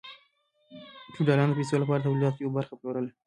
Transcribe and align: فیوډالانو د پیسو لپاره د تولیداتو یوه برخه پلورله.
فیوډالانو 1.13 1.53
د 1.53 1.57
پیسو 1.59 1.81
لپاره 1.81 1.99
د 1.99 2.05
تولیداتو 2.07 2.41
یوه 2.43 2.55
برخه 2.57 2.73
پلورله. 2.79 3.11